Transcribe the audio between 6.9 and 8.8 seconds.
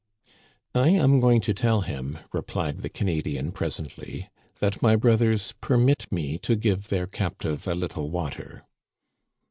captive a little water."